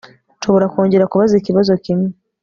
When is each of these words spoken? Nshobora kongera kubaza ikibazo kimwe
Nshobora 0.37 0.69
kongera 0.73 1.09
kubaza 1.11 1.33
ikibazo 1.37 1.71
kimwe 1.83 2.09